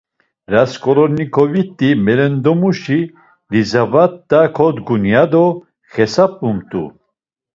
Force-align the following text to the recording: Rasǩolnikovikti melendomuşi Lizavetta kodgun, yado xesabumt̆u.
Rasǩolnikovikti 0.51 1.89
melendomuşi 2.05 2.99
Lizavetta 3.51 4.41
kodgun, 4.57 5.03
yado 5.13 5.45
xesabumt̆u. 5.91 6.83